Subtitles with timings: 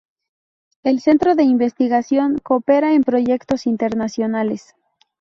[0.81, 4.73] El centro de investigación coopera en proyectos internacionales.